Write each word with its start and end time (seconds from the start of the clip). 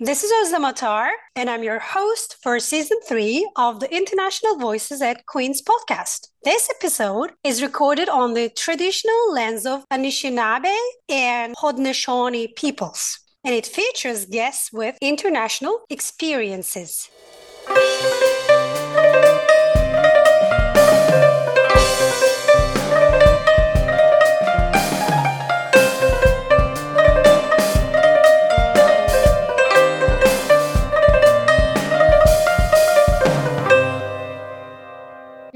this 0.00 0.24
is 0.24 0.32
Ozda 0.32 0.58
Matar, 0.58 1.10
and 1.36 1.48
I'm 1.48 1.62
your 1.62 1.78
host 1.78 2.36
for 2.42 2.58
season 2.58 2.98
three 3.06 3.48
of 3.56 3.80
the 3.80 3.94
International 3.94 4.56
Voices 4.56 5.00
at 5.00 5.26
Queen's 5.26 5.62
podcast. 5.62 6.28
This 6.44 6.68
episode 6.70 7.32
is 7.44 7.62
recorded 7.62 8.08
on 8.08 8.34
the 8.34 8.48
traditional 8.48 9.32
lands 9.32 9.64
of 9.66 9.84
Anishinaabe 9.92 10.76
and 11.08 11.54
Haudenosaunee 11.56 12.54
peoples, 12.56 13.18
and 13.44 13.54
it 13.54 13.66
features 13.66 14.26
guests 14.26 14.72
with 14.72 14.96
international 15.00 15.80
experiences. 15.90 17.08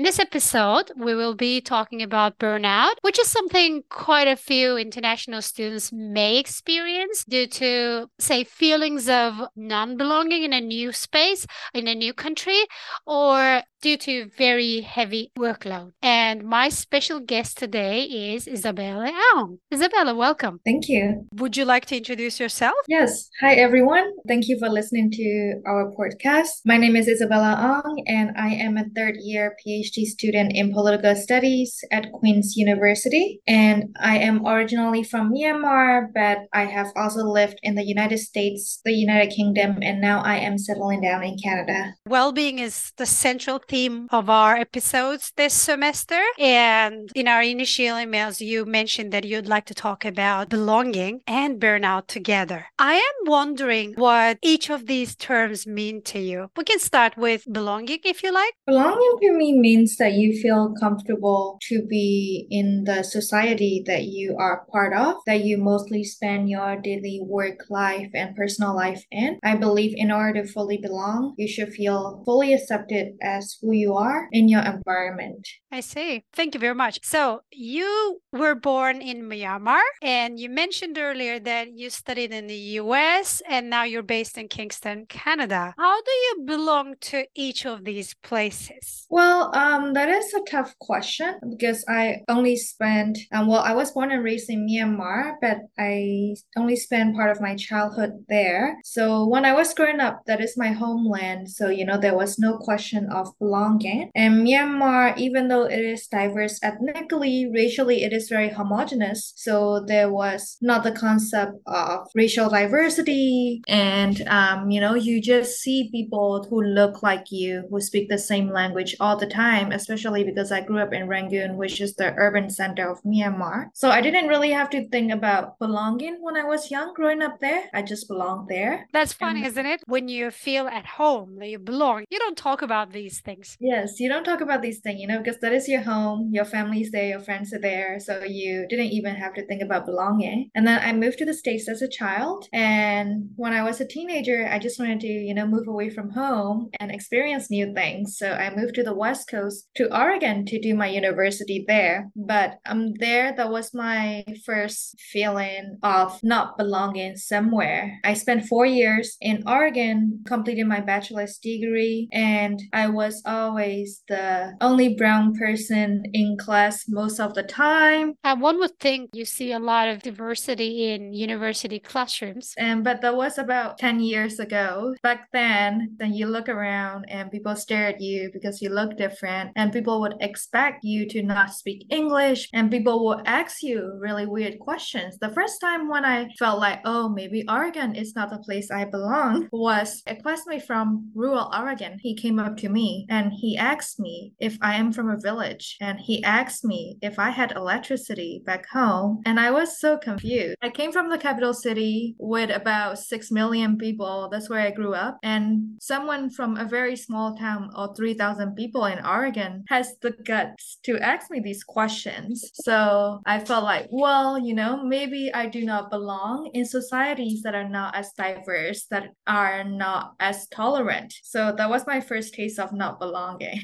This 0.06 0.20
episode, 0.20 0.92
we 0.96 1.16
will 1.16 1.34
be 1.34 1.60
talking 1.60 2.00
about 2.00 2.38
burnout, 2.38 2.94
which 3.00 3.18
is 3.18 3.26
something 3.26 3.82
quite 3.88 4.28
a 4.28 4.36
few 4.36 4.76
international 4.76 5.42
students 5.42 5.92
may 5.92 6.38
experience 6.38 7.24
due 7.24 7.48
to, 7.48 8.08
say, 8.16 8.44
feelings 8.44 9.08
of 9.08 9.48
non 9.56 9.96
belonging 9.96 10.44
in 10.44 10.52
a 10.52 10.60
new 10.60 10.92
space, 10.92 11.44
in 11.74 11.88
a 11.88 11.94
new 11.96 12.14
country, 12.14 12.60
or 13.04 13.62
due 13.82 13.96
to 13.96 14.30
very 14.36 14.80
heavy 14.80 15.30
workload. 15.38 15.92
And 16.02 16.42
my 16.44 16.68
special 16.68 17.20
guest 17.20 17.58
today 17.58 18.02
is 18.02 18.46
Isabella 18.48 19.12
Aung. 19.34 19.58
Isabella, 19.72 20.14
welcome. 20.14 20.60
Thank 20.64 20.88
you. 20.88 21.26
Would 21.34 21.56
you 21.56 21.64
like 21.64 21.86
to 21.86 21.96
introduce 21.96 22.40
yourself? 22.40 22.76
Yes. 22.88 23.28
Hi, 23.40 23.54
everyone. 23.54 24.10
Thank 24.26 24.48
you 24.48 24.58
for 24.58 24.68
listening 24.68 25.10
to 25.12 25.60
our 25.66 25.92
podcast. 25.92 26.48
My 26.64 26.76
name 26.76 26.96
is 26.96 27.08
Isabella 27.08 27.82
Aung, 27.84 28.02
and 28.06 28.30
I 28.36 28.48
am 28.54 28.76
a 28.76 28.84
third 28.94 29.16
year 29.20 29.56
PhD 29.64 30.04
student 30.04 30.52
in 30.54 30.72
political 30.72 31.14
studies 31.14 31.78
at 31.92 32.10
Queen's 32.12 32.56
University. 32.56 33.40
And 33.46 33.94
I 34.00 34.18
am 34.18 34.46
originally 34.46 35.02
from 35.02 35.32
Myanmar, 35.32 36.08
but 36.14 36.38
I 36.52 36.64
have 36.64 36.88
also 36.96 37.24
lived 37.24 37.58
in 37.62 37.74
the 37.74 37.84
United 37.84 38.18
States, 38.18 38.80
the 38.84 38.92
United 38.92 39.34
Kingdom, 39.34 39.78
and 39.82 40.00
now 40.00 40.22
I 40.22 40.36
am 40.36 40.58
settling 40.58 41.02
down 41.02 41.22
in 41.22 41.36
Canada. 41.42 41.94
Well 42.08 42.32
being 42.32 42.58
is 42.58 42.92
the 42.96 43.06
central 43.06 43.58
theme 43.68 44.08
of 44.10 44.30
our 44.30 44.56
episodes 44.56 45.32
this 45.36 45.54
semester. 45.54 46.22
And 46.38 47.10
in 47.14 47.28
our 47.28 47.42
initial 47.42 47.96
emails, 47.96 48.40
you 48.40 48.64
mentioned 48.64 49.12
that 49.12 49.24
you'd 49.24 49.48
like 49.48 49.66
to 49.66 49.74
talk 49.74 50.04
about 50.04 50.48
belonging 50.48 51.20
and 51.26 51.60
burnout 51.60 52.06
together. 52.06 52.66
I 52.78 52.94
am 52.94 53.30
wondering 53.30 53.94
what 53.96 54.38
each 54.42 54.70
of 54.70 54.86
these 54.86 55.14
terms 55.14 55.66
mean 55.66 56.02
to 56.02 56.18
you. 56.18 56.50
We 56.56 56.64
can 56.64 56.78
start 56.78 57.16
with 57.16 57.44
belonging 57.50 58.00
if 58.04 58.22
you 58.22 58.32
like. 58.32 58.54
Belonging 58.66 59.14
to 59.22 59.32
me 59.32 59.58
means 59.58 59.96
that 59.96 60.12
you 60.12 60.40
feel 60.40 60.74
comfortable 60.80 61.58
to 61.68 61.82
be 61.86 62.46
in 62.50 62.84
the 62.84 63.02
society 63.02 63.82
that 63.86 64.04
you 64.04 64.36
are 64.38 64.66
part 64.72 64.94
of, 64.94 65.16
that 65.26 65.44
you 65.44 65.58
mostly 65.58 66.04
spend 66.04 66.48
your 66.48 66.76
daily 66.80 67.20
work 67.22 67.60
life 67.70 68.10
and 68.14 68.36
personal 68.36 68.74
life 68.74 69.02
in. 69.10 69.38
I 69.42 69.56
believe 69.56 69.94
in 69.96 70.10
order 70.10 70.42
to 70.42 70.52
fully 70.52 70.78
belong, 70.78 71.34
you 71.36 71.48
should 71.48 71.72
feel 71.72 72.22
fully 72.24 72.52
accepted 72.52 73.14
as 73.22 73.55
who 73.60 73.72
you 73.72 73.94
are 73.94 74.28
in 74.32 74.48
your 74.48 74.62
environment. 74.62 75.46
I 75.72 75.80
see. 75.80 76.24
Thank 76.32 76.54
you 76.54 76.60
very 76.60 76.74
much. 76.74 77.00
So, 77.02 77.40
you 77.50 78.20
were 78.32 78.54
born 78.54 79.00
in 79.00 79.28
Myanmar, 79.28 79.82
and 80.02 80.38
you 80.38 80.48
mentioned 80.48 80.98
earlier 80.98 81.38
that 81.40 81.72
you 81.72 81.90
studied 81.90 82.32
in 82.32 82.46
the 82.46 82.62
US 82.80 83.42
and 83.48 83.70
now 83.70 83.84
you're 83.84 84.02
based 84.02 84.38
in 84.38 84.48
Kingston, 84.48 85.06
Canada. 85.08 85.74
How 85.76 86.00
do 86.00 86.10
you 86.10 86.44
belong 86.46 86.94
to 87.12 87.24
each 87.34 87.66
of 87.66 87.84
these 87.84 88.14
places? 88.22 89.06
Well, 89.10 89.54
um, 89.54 89.92
that 89.94 90.08
is 90.08 90.32
a 90.34 90.50
tough 90.50 90.74
question 90.80 91.38
because 91.50 91.84
I 91.88 92.22
only 92.28 92.56
spent, 92.56 93.18
um, 93.32 93.46
well, 93.46 93.62
I 93.62 93.74
was 93.74 93.92
born 93.92 94.10
and 94.10 94.24
raised 94.24 94.50
in 94.50 94.66
Myanmar, 94.66 95.34
but 95.40 95.58
I 95.78 96.34
only 96.56 96.76
spent 96.76 97.16
part 97.16 97.30
of 97.30 97.40
my 97.40 97.56
childhood 97.56 98.24
there. 98.28 98.76
So, 98.84 99.26
when 99.26 99.44
I 99.44 99.52
was 99.52 99.74
growing 99.74 100.00
up, 100.00 100.22
that 100.26 100.40
is 100.40 100.56
my 100.56 100.68
homeland. 100.68 101.50
So, 101.50 101.68
you 101.68 101.84
know, 101.84 101.98
there 101.98 102.16
was 102.16 102.38
no 102.38 102.58
question 102.58 103.08
of 103.10 103.28
belonging. 103.46 104.10
And 104.14 104.46
Myanmar, 104.46 105.16
even 105.16 105.48
though 105.48 105.64
it 105.64 105.78
is 105.94 106.06
diverse 106.06 106.58
ethnically, 106.62 107.48
racially, 107.52 108.02
it 108.02 108.12
is 108.12 108.28
very 108.28 108.50
homogenous. 108.50 109.32
So 109.36 109.84
there 109.86 110.10
was 110.10 110.56
not 110.60 110.82
the 110.82 110.92
concept 110.92 111.52
of 111.66 112.08
racial 112.14 112.48
diversity. 112.50 113.62
And, 113.68 114.16
um, 114.28 114.70
you 114.70 114.80
know, 114.80 114.94
you 114.94 115.22
just 115.22 115.58
see 115.60 115.90
people 115.92 116.46
who 116.48 116.60
look 116.62 117.02
like 117.02 117.26
you, 117.30 117.64
who 117.70 117.80
speak 117.80 118.08
the 118.08 118.18
same 118.18 118.48
language 118.50 118.96
all 119.00 119.16
the 119.16 119.26
time, 119.26 119.70
especially 119.72 120.24
because 120.24 120.50
I 120.50 120.60
grew 120.60 120.80
up 120.80 120.92
in 120.92 121.06
Rangoon, 121.06 121.56
which 121.56 121.80
is 121.80 121.94
the 121.94 122.14
urban 122.16 122.50
center 122.50 122.90
of 122.90 123.02
Myanmar. 123.02 123.66
So 123.74 123.90
I 123.90 124.00
didn't 124.00 124.28
really 124.28 124.50
have 124.50 124.70
to 124.70 124.88
think 124.88 125.12
about 125.12 125.58
belonging 125.58 126.18
when 126.20 126.36
I 126.36 126.44
was 126.44 126.70
young 126.70 126.94
growing 126.94 127.22
up 127.22 127.38
there. 127.40 127.64
I 127.72 127.82
just 127.82 128.08
belonged 128.08 128.48
there. 128.48 128.88
That's 128.92 129.12
funny, 129.12 129.40
and, 129.40 129.48
isn't 129.48 129.66
it? 129.66 129.82
When 129.86 130.08
you 130.08 130.30
feel 130.30 130.66
at 130.66 130.86
home, 131.00 131.36
that 131.38 131.48
you 131.48 131.58
belong, 131.58 132.04
you 132.10 132.18
don't 132.18 132.36
talk 132.36 132.62
about 132.62 132.92
these 132.92 133.20
things. 133.20 133.35
Yes, 133.60 134.00
you 134.00 134.08
don't 134.08 134.24
talk 134.24 134.40
about 134.40 134.62
these 134.62 134.80
things, 134.80 135.00
you 135.00 135.06
know, 135.06 135.18
because 135.18 135.38
that 135.40 135.52
is 135.52 135.68
your 135.68 135.82
home, 135.82 136.30
your 136.32 136.44
family's 136.44 136.90
there, 136.90 137.06
your 137.08 137.20
friends 137.20 137.52
are 137.52 137.58
there. 137.58 137.98
So 138.00 138.22
you 138.24 138.66
didn't 138.68 138.86
even 138.86 139.14
have 139.14 139.34
to 139.34 139.46
think 139.46 139.62
about 139.62 139.86
belonging. 139.86 140.50
And 140.54 140.66
then 140.66 140.80
I 140.82 140.92
moved 140.92 141.18
to 141.18 141.24
the 141.24 141.34
States 141.34 141.68
as 141.68 141.82
a 141.82 141.88
child. 141.88 142.46
And 142.52 143.30
when 143.36 143.52
I 143.52 143.62
was 143.62 143.80
a 143.80 143.86
teenager, 143.86 144.48
I 144.50 144.58
just 144.58 144.78
wanted 144.78 145.00
to, 145.00 145.06
you 145.06 145.34
know, 145.34 145.46
move 145.46 145.68
away 145.68 145.90
from 145.90 146.10
home 146.10 146.70
and 146.80 146.90
experience 146.90 147.50
new 147.50 147.72
things. 147.74 148.16
So 148.16 148.30
I 148.30 148.54
moved 148.54 148.74
to 148.76 148.82
the 148.82 148.94
West 148.94 149.28
Coast 149.28 149.68
to 149.76 149.94
Oregon 149.96 150.46
to 150.46 150.60
do 150.60 150.74
my 150.74 150.88
university 150.88 151.64
there. 151.66 152.10
But 152.16 152.58
um 152.66 152.94
there 152.94 153.34
that 153.36 153.50
was 153.50 153.74
my 153.74 154.24
first 154.44 154.98
feeling 155.12 155.78
of 155.82 156.18
not 156.22 156.56
belonging 156.56 157.16
somewhere. 157.16 157.98
I 158.04 158.14
spent 158.14 158.46
four 158.46 158.66
years 158.66 159.16
in 159.20 159.42
Oregon 159.46 160.22
completing 160.26 160.68
my 160.68 160.80
bachelor's 160.80 161.38
degree 161.38 162.08
and 162.12 162.62
I 162.72 162.88
was 162.88 163.22
always 163.26 164.02
the 164.08 164.56
only 164.60 164.94
brown 164.94 165.34
person 165.34 166.04
in 166.12 166.36
class 166.36 166.84
most 166.88 167.20
of 167.20 167.34
the 167.34 167.42
time. 167.42 168.14
And 168.24 168.40
one 168.40 168.58
would 168.58 168.78
think 168.78 169.10
you 169.12 169.24
see 169.24 169.52
a 169.52 169.58
lot 169.58 169.88
of 169.88 170.02
diversity 170.02 170.90
in 170.90 171.12
university 171.12 171.78
classrooms. 171.78 172.54
And 172.56 172.84
but 172.84 173.00
that 173.02 173.16
was 173.16 173.38
about 173.38 173.78
10 173.78 174.00
years 174.00 174.38
ago. 174.38 174.94
Back 175.02 175.28
then, 175.32 175.96
then 175.98 176.12
you 176.14 176.26
look 176.26 176.48
around 176.48 177.06
and 177.08 177.30
people 177.30 177.56
stare 177.56 177.88
at 177.88 178.00
you 178.00 178.30
because 178.32 178.62
you 178.62 178.70
look 178.70 178.96
different 178.96 179.52
and 179.56 179.72
people 179.72 180.00
would 180.00 180.14
expect 180.20 180.84
you 180.84 181.08
to 181.08 181.22
not 181.22 181.52
speak 181.52 181.86
English 181.90 182.48
and 182.52 182.70
people 182.70 183.04
would 183.06 183.22
ask 183.26 183.62
you 183.62 183.96
really 183.98 184.26
weird 184.26 184.58
questions. 184.58 185.18
The 185.18 185.30
first 185.30 185.60
time 185.60 185.88
when 185.88 186.04
I 186.04 186.28
felt 186.38 186.60
like, 186.60 186.80
oh, 186.84 187.08
maybe 187.08 187.44
Oregon 187.48 187.94
is 187.94 188.14
not 188.14 188.30
the 188.30 188.38
place 188.38 188.70
I 188.70 188.84
belong 188.84 189.48
was 189.52 190.02
a 190.06 190.16
classmate 190.16 190.64
from 190.64 191.10
rural 191.14 191.50
Oregon. 191.56 191.98
He 192.00 192.14
came 192.14 192.38
up 192.38 192.56
to 192.58 192.68
me 192.68 193.06
and 193.16 193.32
he 193.32 193.56
asked 193.56 193.98
me 193.98 194.34
if 194.38 194.58
I 194.60 194.74
am 194.74 194.92
from 194.92 195.08
a 195.08 195.16
village 195.28 195.78
and 195.80 195.98
he 195.98 196.22
asked 196.22 196.66
me 196.66 196.98
if 197.00 197.18
I 197.18 197.30
had 197.30 197.52
electricity 197.52 198.42
back 198.44 198.68
home 198.68 199.22
and 199.24 199.40
I 199.40 199.50
was 199.52 199.80
so 199.80 199.96
confused. 199.96 200.58
I 200.60 200.68
came 200.68 200.92
from 200.92 201.08
the 201.08 201.16
capital 201.16 201.54
city 201.54 202.14
with 202.18 202.50
about 202.50 202.98
6 202.98 203.30
million 203.30 203.78
people. 203.78 204.28
That's 204.30 204.50
where 204.50 204.60
I 204.60 204.70
grew 204.70 204.92
up 204.92 205.16
and 205.22 205.78
someone 205.80 206.28
from 206.28 206.58
a 206.58 206.66
very 206.66 206.94
small 206.94 207.34
town 207.34 207.70
of 207.74 207.96
3,000 207.96 208.54
people 208.54 208.84
in 208.84 209.04
Oregon 209.04 209.64
has 209.68 209.96
the 210.02 210.10
guts 210.10 210.78
to 210.84 210.98
ask 210.98 211.30
me 211.30 211.40
these 211.40 211.64
questions. 211.64 212.50
So 212.52 213.22
I 213.24 213.40
felt 213.40 213.64
like, 213.64 213.88
well, 213.90 214.38
you 214.38 214.54
know, 214.54 214.84
maybe 214.84 215.32
I 215.32 215.46
do 215.46 215.64
not 215.64 215.90
belong 215.90 216.50
in 216.52 216.66
societies 216.66 217.42
that 217.44 217.54
are 217.54 217.68
not 217.68 217.96
as 217.96 218.12
diverse, 218.12 218.84
that 218.90 219.08
are 219.26 219.64
not 219.64 220.12
as 220.20 220.46
tolerant. 220.48 221.14
So 221.22 221.54
that 221.56 221.70
was 221.70 221.86
my 221.86 222.00
first 222.00 222.34
taste 222.34 222.58
of 222.58 222.74
not 222.74 222.98
belonging. 222.98 223.05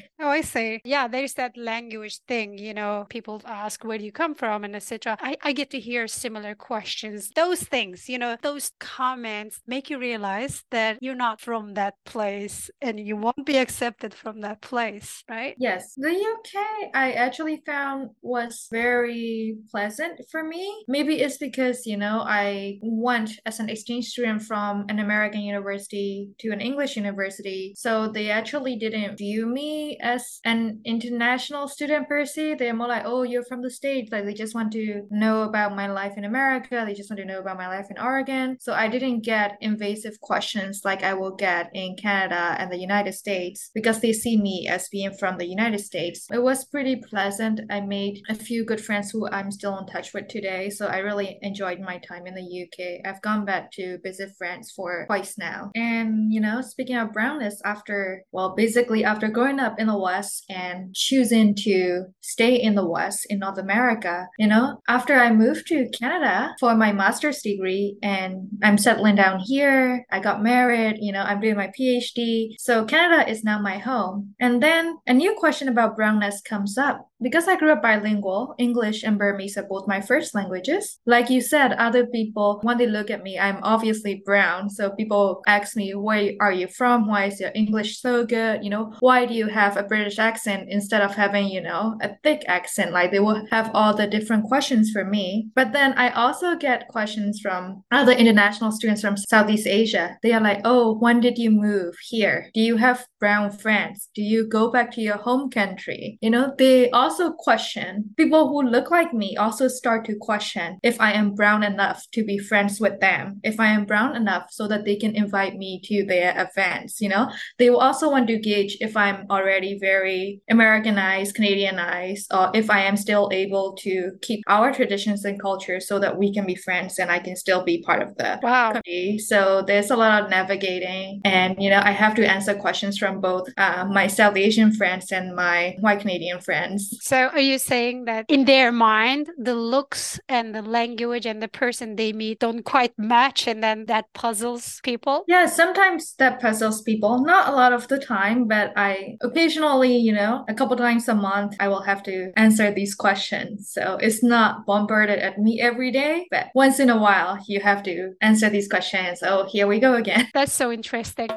Oh, 0.23 0.29
I 0.29 0.43
see. 0.43 0.81
Yeah, 0.85 1.09
there's 1.09 1.35
that 1.35 1.57
language 1.57 2.21
thing, 2.29 2.57
you 2.57 2.75
know, 2.75 3.07
people 3.09 3.43
ask 3.45 3.83
where 3.83 3.99
do 3.99 4.05
you 4.05 4.13
come 4.13 4.37
from 4.37 4.63
and 4.63 4.77
etc. 4.77 5.17
I, 5.21 5.37
I 5.43 5.53
get 5.53 5.71
to 5.71 5.81
hear 5.81 6.07
similar 6.07 6.55
questions. 6.55 7.31
Those 7.35 7.65
things, 7.65 8.09
you 8.09 8.19
know, 8.19 8.37
those 8.41 8.71
comments 8.79 9.61
make 9.67 9.91
you 9.91 9.99
realize 9.99 10.63
that 10.71 10.99
you're 11.01 11.17
not 11.17 11.41
from 11.41 11.75
that 11.75 11.95
place 12.05 12.71
and 12.81 13.01
you 13.01 13.17
won't 13.17 13.45
be 13.45 13.59
accepted 13.59 14.15
from 14.15 14.43
that 14.43 14.61
place, 14.61 15.25
right? 15.29 15.57
Yes. 15.59 15.95
The 15.97 16.11
UK 16.11 16.91
I 16.95 17.13
actually 17.13 17.63
found 17.67 18.11
was 18.23 18.69
very 18.71 19.57
pleasant 19.73 20.21
for 20.31 20.45
me. 20.45 20.85
Maybe 20.87 21.21
it's 21.21 21.39
because, 21.39 21.85
you 21.85 21.97
know, 21.97 22.23
I 22.25 22.79
went 22.83 23.31
as 23.45 23.59
an 23.59 23.69
exchange 23.69 24.07
student 24.07 24.43
from 24.43 24.87
an 24.89 24.99
American 24.99 25.41
university 25.41 26.31
to 26.39 26.51
an 26.51 26.61
English 26.61 26.97
university. 26.97 27.75
So 27.77 28.09
they 28.09 28.31
actually 28.31 28.77
didn't 28.77 29.17
view 29.17 29.32
view 29.33 29.47
me 29.47 29.97
as 30.01 30.41
an 30.45 30.81
international 30.85 31.67
student 31.67 32.09
per 32.09 32.25
se. 32.25 32.55
They're 32.55 32.75
more 32.75 32.89
like, 32.89 33.05
oh, 33.07 33.23
you're 33.23 33.45
from 33.45 33.63
the 33.63 33.71
States. 33.71 34.13
Like 34.13 34.25
they 34.25 34.35
just 34.35 34.55
want 34.55 34.73
to 34.73 35.03
know 35.11 35.43
about 35.43 35.75
my 35.75 35.91
life 35.91 36.15
in 36.17 36.25
America. 36.25 36.85
They 36.87 36.95
just 36.95 37.11
want 37.11 37.21
to 37.21 37.25
know 37.25 37.41
about 37.41 37.57
my 37.57 37.69
life 37.69 37.87
in 37.91 37.99
Oregon. 37.99 38.59
So 38.61 38.75
I 38.75 38.89
didn't 38.89 39.21
get 39.25 39.57
invasive 39.61 40.21
questions 40.21 40.83
like 40.85 41.03
I 41.03 41.15
will 41.15 41.35
get 41.35 41.71
in 41.73 41.97
Canada 41.97 42.57
and 42.59 42.71
the 42.71 42.79
United 42.79 43.15
States 43.15 43.71
because 43.75 44.01
they 44.01 44.13
see 44.13 44.37
me 44.37 44.69
as 44.69 44.89
being 44.91 45.15
from 45.15 45.39
the 45.39 45.47
United 45.47 45.81
States. 45.81 46.27
It 46.31 46.43
was 46.43 46.67
pretty 46.67 46.97
pleasant. 46.97 47.61
I 47.71 47.81
made 47.81 48.21
a 48.29 48.35
few 48.35 48.65
good 48.65 48.85
friends 48.85 49.11
who 49.11 49.29
I'm 49.29 49.51
still 49.51 49.79
in 49.79 49.87
touch 49.87 50.13
with 50.13 50.29
today. 50.29 50.69
So 50.69 50.87
I 50.87 50.99
really 50.99 51.39
enjoyed 51.41 51.81
my 51.81 51.99
time 51.99 52.27
in 52.27 52.35
the 52.35 52.49
UK. 52.63 53.01
I've 53.07 53.23
gone 53.23 53.45
back 53.45 53.73
to 53.73 53.99
visit 54.03 54.31
friends 54.37 54.73
for 54.77 55.07
twice 55.07 55.39
now. 55.39 55.71
And, 55.75 56.33
you 56.33 56.41
know, 56.41 56.61
speaking 56.61 56.97
of 56.97 57.13
brownness, 57.13 57.61
after, 57.65 58.25
well, 58.33 58.55
basically 58.55 59.05
after 59.23 59.33
growing 59.33 59.61
up 59.61 59.79
in 59.79 59.87
the 59.87 59.97
West 59.97 60.45
and 60.49 60.93
choosing 60.97 61.55
to 61.55 62.07
stay 62.23 62.57
in 62.57 62.75
the 62.75 62.85
West 62.85 63.25
in 63.31 63.39
North 63.39 63.59
America, 63.59 64.27
you 64.37 64.49
know, 64.49 64.81
after 64.89 65.15
I 65.15 65.31
moved 65.31 65.69
to 65.69 65.89
Canada 65.91 66.57
for 66.59 66.75
my 66.75 66.93
master's 66.93 67.41
degree 67.41 67.97
and 68.03 68.49
I'm 68.65 68.79
settling 68.79 69.15
down 69.15 69.39
here, 69.39 70.05
I 70.11 70.19
got 70.19 70.43
married, 70.43 70.97
you 71.01 71.13
know, 71.13 71.23
I'm 71.23 71.41
doing 71.41 71.57
my 71.57 71.71
PhD. 71.79 72.55
So 72.59 72.85
Canada 72.85 73.31
is 73.31 73.45
now 73.45 73.61
my 73.61 73.79
home. 73.79 74.35
And 74.41 74.61
then 74.61 74.99
a 75.07 75.13
new 75.13 75.35
question 75.39 75.69
about 75.69 75.97
brownness 75.97 76.41
comes 76.41 76.77
up 76.77 77.09
because 77.23 77.49
I 77.49 77.57
grew 77.57 77.73
up 77.73 77.83
bilingual, 77.83 78.55
English 78.59 79.03
and 79.03 79.19
Burmese 79.19 79.57
are 79.57 79.63
both 79.63 79.89
my 79.89 80.01
first 80.01 80.35
languages. 80.35 80.99
Like 81.07 81.31
you 81.31 81.41
said, 81.41 81.73
other 81.73 82.07
people, 82.07 82.61
when 82.63 82.79
they 82.79 82.87
look 82.87 83.11
at 83.11 83.23
me, 83.23 83.39
I'm 83.39 83.59
obviously 83.63 84.23
brown. 84.25 84.71
So 84.71 84.91
people 84.91 85.43
ask 85.47 85.77
me, 85.77 85.95
where 85.95 86.33
are 86.41 86.53
you 86.53 86.69
from? 86.69 87.07
Why 87.07 87.27
is 87.27 87.41
your 87.41 87.53
English 87.55 88.01
so 88.01 88.25
good? 88.25 88.65
You 88.65 88.71
know, 88.71 88.95
why 89.01 89.27
do 89.27 89.35
you 89.35 89.47
have 89.47 89.77
a 89.77 89.83
British 89.83 90.19
accent 90.19 90.69
instead 90.69 91.03
of 91.03 91.15
having, 91.15 91.47
you 91.49 91.61
know, 91.61 91.97
a 92.03 92.11
thick 92.23 92.43
accent? 92.49 92.93
Like 92.93 93.11
they 93.11 93.21
will 93.21 93.47
have 93.51 93.71
all 93.75 93.95
the 93.95 94.07
different 94.07 94.45
questions 94.45 94.91
for 94.91 95.05
me. 95.05 95.49
But 95.55 95.73
then 95.73 95.93
I 95.95 96.11
also 96.11 96.57
get 96.57 96.89
questions 96.89 97.41
from 97.41 97.85
other 97.91 98.13
international 98.13 98.73
students 98.73 99.01
from 99.01 99.17
Southeast 99.17 99.67
Asia. 99.67 100.17
They 100.23 100.33
are 100.33 100.41
like, 100.41 100.61
oh, 100.65 100.99
when 100.99 101.21
did 101.21 101.39
you 101.39 101.51
move 101.51 101.95
here? 102.03 102.51
Do 102.55 102.61
you 102.61 102.77
have 102.77 103.07
brown 103.21 103.51
friends? 103.51 104.09
Do 104.15 104.23
you 104.23 104.49
go 104.49 104.71
back 104.71 104.91
to 104.93 105.01
your 105.01 105.17
home 105.17 105.51
country? 105.51 106.19
You 106.21 106.31
know, 106.31 106.55
they 106.59 106.91
also 106.91 107.12
also 107.13 107.33
question, 107.33 108.09
people 108.17 108.49
who 108.49 108.63
look 108.63 108.91
like 108.91 109.13
me 109.13 109.37
also 109.37 109.69
start 109.69 110.07
to 110.07 110.17
question 110.17 110.79
if 110.83 110.99
I 110.99 111.13
am 111.13 111.35
brown 111.35 111.63
enough 111.63 112.07
to 112.13 112.25
be 112.25 112.39
friends 112.39 112.81
with 112.81 113.01
them, 113.01 113.39
if 113.45 113.61
I 113.61 113.67
am 113.67 113.85
brown 113.85 114.17
enough 114.17 114.47
so 114.51 114.67
that 114.69 114.87
they 114.87 114.97
can 114.97 115.15
invite 115.15 115.57
me 115.57 115.81
to 115.85 116.07
their 116.07 116.33
events, 116.37 117.03
you 117.03 117.11
know? 117.11 117.31
They 117.59 117.69
will 117.69 117.81
also 117.81 118.11
want 118.11 118.29
to 118.29 118.39
gauge 118.39 118.79
if 118.81 118.97
I'm 118.97 119.27
already 119.29 119.79
very 119.79 120.41
Americanized, 120.49 121.37
Canadianized, 121.37 122.27
or 122.33 122.51
if 122.55 122.71
I 122.71 122.81
am 122.81 122.97
still 122.97 123.29
able 123.31 123.75
to 123.81 124.13
keep 124.23 124.43
our 124.47 124.73
traditions 124.73 125.27
and 125.27 125.41
culture 125.41 125.79
so 125.79 125.99
that 125.99 126.17
we 126.17 126.33
can 126.33 126.47
be 126.47 126.55
friends 126.55 126.99
and 126.99 127.11
I 127.11 127.19
can 127.19 127.37
still 127.37 127.63
be 127.63 127.83
part 127.83 128.01
of 128.01 128.17
the 128.17 128.41
wow. 128.43 128.69
community. 128.69 129.19
So 129.19 129.63
there's 129.67 129.91
a 129.91 129.97
lot 129.97 130.23
of 130.23 130.31
navigating 130.31 131.21
and, 131.27 131.63
you 131.63 131.69
know, 131.69 131.83
I 131.85 131.91
have 131.91 132.15
to 132.15 132.25
answer 132.25 132.55
questions 132.55 132.97
from 132.97 133.21
both 133.21 133.49
uh, 133.59 133.85
my 133.91 134.07
South 134.07 134.39
Asian 134.39 134.73
friends 134.73 135.13
and 135.13 135.37
my 135.37 135.77
white 135.81 136.01
Canadian 136.01 136.41
friends. 136.41 136.97
So 137.03 137.27
are 137.27 137.41
you 137.41 137.59
saying 137.59 138.05
that 138.05 138.27
in 138.29 138.45
their 138.45 138.71
mind, 138.71 139.29
the 139.37 139.57
looks 139.57 140.21
and 140.29 140.55
the 140.55 140.63
language 140.63 141.27
and 141.27 141.43
the 141.43 141.49
person 141.49 141.97
they 141.97 142.13
meet 142.13 142.39
don't 142.39 142.63
quite 142.63 142.97
match 142.97 143.49
and 143.49 143.61
then 143.61 143.87
that 143.87 144.05
puzzles 144.13 144.79
people? 144.85 145.25
Yeah, 145.27 145.47
sometimes 145.47 146.15
that 146.21 146.41
puzzles 146.41 146.81
people. 146.83 147.19
Not 147.25 147.49
a 147.49 147.57
lot 147.57 147.73
of 147.73 147.89
the 147.89 147.99
time, 147.99 148.47
but 148.47 148.73
I 148.77 149.17
occasionally, 149.21 149.97
you 149.97 150.13
know, 150.13 150.45
a 150.49 150.55
couple 150.55 150.77
times 150.77 151.09
a 151.09 151.15
month, 151.17 151.57
I 151.59 151.67
will 151.67 151.83
have 151.83 152.05
to 152.05 152.31
answer 152.37 152.73
these 152.73 152.95
questions. 152.95 153.69
So 153.69 153.99
it's 154.01 154.23
not 154.23 154.65
bombarded 154.65 155.19
at 155.19 155.39
me 155.39 155.61
every 155.61 155.91
day, 155.91 156.29
but 156.31 156.51
once 156.55 156.79
in 156.79 156.89
a 156.89 157.01
while, 157.01 157.37
you 157.49 157.59
have 157.63 157.83
to 157.83 158.13
answer 158.21 158.49
these 158.49 158.69
questions. 158.69 159.25
Oh, 159.25 159.49
here 159.51 159.67
we 159.67 159.81
go 159.81 159.95
again. 159.95 160.29
That's 160.35 160.53
so 160.53 160.71
interesting. 160.71 161.31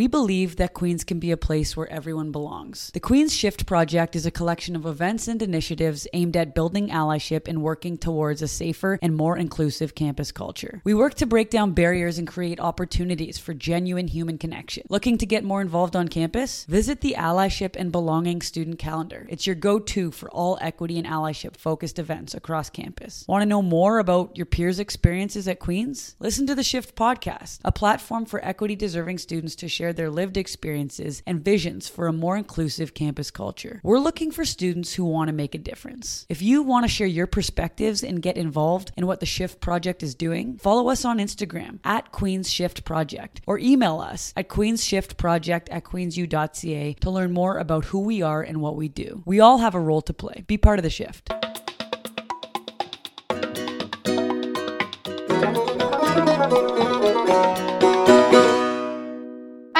We 0.00 0.06
believe 0.06 0.56
that 0.56 0.72
Queens 0.72 1.04
can 1.04 1.18
be 1.18 1.30
a 1.30 1.36
place 1.36 1.76
where 1.76 1.92
everyone 1.92 2.32
belongs. 2.32 2.90
The 2.94 3.00
Queens 3.00 3.36
Shift 3.36 3.66
Project 3.66 4.16
is 4.16 4.24
a 4.24 4.30
collection 4.30 4.74
of 4.74 4.86
events 4.86 5.28
and 5.28 5.42
initiatives 5.42 6.08
aimed 6.14 6.38
at 6.38 6.54
building 6.54 6.88
allyship 6.88 7.46
and 7.46 7.60
working 7.60 7.98
towards 7.98 8.40
a 8.40 8.48
safer 8.48 8.98
and 9.02 9.14
more 9.14 9.36
inclusive 9.36 9.94
campus 9.94 10.32
culture. 10.32 10.80
We 10.84 10.94
work 10.94 11.16
to 11.16 11.26
break 11.26 11.50
down 11.50 11.72
barriers 11.72 12.16
and 12.16 12.26
create 12.26 12.58
opportunities 12.58 13.36
for 13.36 13.52
genuine 13.52 14.08
human 14.08 14.38
connection. 14.38 14.86
Looking 14.88 15.18
to 15.18 15.26
get 15.26 15.44
more 15.44 15.60
involved 15.60 15.94
on 15.94 16.08
campus? 16.08 16.64
Visit 16.64 17.02
the 17.02 17.16
Allyship 17.18 17.76
and 17.76 17.92
Belonging 17.92 18.40
Student 18.40 18.78
Calendar. 18.78 19.26
It's 19.28 19.46
your 19.46 19.54
go 19.54 19.78
to 19.78 20.10
for 20.12 20.30
all 20.30 20.56
equity 20.62 20.96
and 20.96 21.06
allyship 21.06 21.58
focused 21.58 21.98
events 21.98 22.32
across 22.32 22.70
campus. 22.70 23.26
Want 23.28 23.42
to 23.42 23.46
know 23.46 23.60
more 23.60 23.98
about 23.98 24.34
your 24.34 24.46
peers' 24.46 24.78
experiences 24.78 25.46
at 25.46 25.60
Queens? 25.60 26.16
Listen 26.20 26.46
to 26.46 26.54
the 26.54 26.64
Shift 26.64 26.96
Podcast, 26.96 27.58
a 27.66 27.70
platform 27.70 28.24
for 28.24 28.42
equity 28.42 28.74
deserving 28.74 29.18
students 29.18 29.54
to 29.56 29.68
share 29.68 29.89
share 29.90 29.94
their 29.94 30.10
lived 30.10 30.36
experiences 30.36 31.22
and 31.26 31.44
visions 31.44 31.88
for 31.88 32.06
a 32.06 32.12
more 32.12 32.36
inclusive 32.36 32.94
campus 32.94 33.30
culture. 33.30 33.80
We're 33.82 33.98
looking 33.98 34.30
for 34.30 34.44
students 34.44 34.94
who 34.94 35.04
want 35.04 35.28
to 35.28 35.32
make 35.32 35.54
a 35.54 35.58
difference. 35.58 36.26
If 36.28 36.42
you 36.42 36.62
want 36.62 36.84
to 36.84 36.88
share 36.88 37.08
your 37.08 37.26
perspectives 37.26 38.04
and 38.04 38.22
get 38.22 38.36
involved 38.36 38.92
in 38.96 39.06
what 39.06 39.18
the 39.18 39.26
Shift 39.26 39.60
Project 39.60 40.02
is 40.02 40.14
doing, 40.14 40.58
follow 40.58 40.90
us 40.90 41.04
on 41.04 41.18
Instagram 41.18 41.80
at 41.84 42.12
Queens 42.12 42.50
Shift 42.50 42.84
Project 42.84 43.40
or 43.46 43.58
email 43.58 43.98
us 43.98 44.32
at 44.36 44.48
queensshiftproject 44.48 45.68
at 45.70 45.84
queensu.ca 45.84 46.94
to 46.94 47.10
learn 47.10 47.32
more 47.32 47.58
about 47.58 47.86
who 47.86 48.00
we 48.00 48.22
are 48.22 48.42
and 48.42 48.60
what 48.60 48.76
we 48.76 48.88
do. 48.88 49.22
We 49.26 49.40
all 49.40 49.58
have 49.58 49.74
a 49.74 49.80
role 49.80 50.02
to 50.02 50.12
play. 50.12 50.44
Be 50.46 50.56
part 50.56 50.78
of 50.78 50.84
the 50.84 50.90
shift. 50.90 51.32